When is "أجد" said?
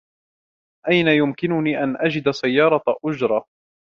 1.97-2.31